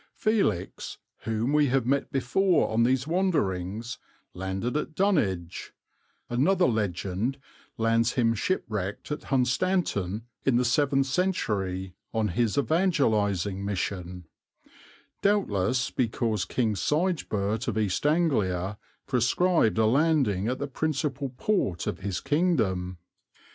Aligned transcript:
Felix, 0.15 0.97
whom 1.25 1.53
we 1.53 1.67
have 1.67 1.85
met 1.85 2.11
before 2.11 2.71
on 2.71 2.81
these 2.81 3.05
wanderings, 3.05 3.99
landed 4.33 4.75
at 4.75 4.95
Dunwich 4.95 5.73
(another 6.27 6.65
legend 6.65 7.37
lands 7.77 8.13
him 8.13 8.33
shipwrecked 8.33 9.11
at 9.11 9.25
Hunstanton) 9.25 10.23
in 10.43 10.55
the 10.55 10.65
seventh 10.65 11.05
century, 11.05 11.93
on 12.15 12.29
his 12.29 12.57
evangelizing 12.57 13.63
mission; 13.63 14.25
doubtless 15.21 15.91
because 15.91 16.45
King 16.45 16.73
Sigeberht 16.73 17.67
of 17.67 17.77
East 17.77 18.03
Anglia 18.07 18.79
prescribed 19.05 19.77
a 19.77 19.85
landing 19.85 20.47
at 20.47 20.57
the 20.57 20.65
principal 20.67 21.29
port 21.37 21.85
of 21.85 21.99
his 21.99 22.19
kingdom. 22.21 22.97